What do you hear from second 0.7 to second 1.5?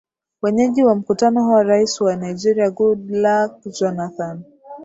wa mkutano